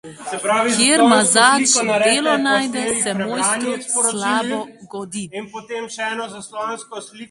[0.75, 3.73] Kjer mazač delo najde, se mojstru
[4.09, 4.59] slabo
[4.95, 5.27] godi.